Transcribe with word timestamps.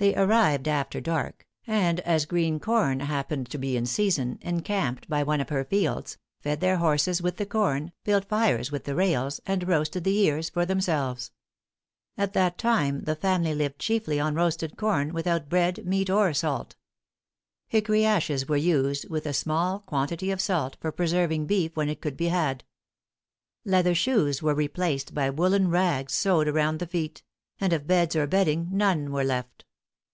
They 0.00 0.16
arrived 0.16 0.66
after 0.66 0.98
dark; 0.98 1.46
and 1.66 2.00
as 2.00 2.24
green 2.24 2.58
corn 2.58 3.00
happened 3.00 3.50
to 3.50 3.58
be 3.58 3.76
in 3.76 3.84
season, 3.84 4.38
encamped 4.40 5.10
by 5.10 5.22
one 5.22 5.42
of 5.42 5.50
her 5.50 5.62
fields, 5.62 6.16
fed 6.40 6.60
their 6.60 6.78
horses 6.78 7.20
with 7.20 7.36
the 7.36 7.44
corn, 7.44 7.92
built 8.02 8.24
fires 8.24 8.72
with 8.72 8.84
the 8.84 8.94
rails, 8.94 9.42
and 9.44 9.68
roasted 9.68 10.04
the 10.04 10.16
ears 10.16 10.48
for 10.48 10.64
themselves. 10.64 11.32
At 12.16 12.32
that 12.32 12.56
time, 12.56 13.02
the 13.02 13.14
family 13.14 13.54
lived 13.54 13.78
chiefly 13.78 14.18
on 14.18 14.34
roasted 14.34 14.78
corn, 14.78 15.12
without 15.12 15.50
bread, 15.50 15.84
meat, 15.86 16.08
or 16.08 16.32
salt. 16.32 16.76
Hickory 17.68 18.02
ashes 18.06 18.48
were 18.48 18.56
used, 18.56 19.06
with 19.10 19.26
a 19.26 19.34
small 19.34 19.80
quantity 19.80 20.30
of 20.30 20.40
salt, 20.40 20.78
for 20.80 20.92
preserving 20.92 21.44
beef 21.44 21.76
when 21.76 21.90
it 21.90 22.00
could 22.00 22.16
be 22.16 22.28
had. 22.28 22.64
Leather 23.66 23.94
shoes 23.94 24.40
were 24.42 24.54
replaced 24.54 25.12
by 25.12 25.28
woollen 25.28 25.68
rags 25.68 26.14
sewed 26.14 26.48
round 26.48 26.78
the 26.78 26.86
feet; 26.86 27.22
and 27.60 27.74
of 27.74 27.86
beds 27.86 28.16
or 28.16 28.26
bedding 28.26 28.70
none 28.72 29.12
were 29.12 29.24
left. 29.24 29.64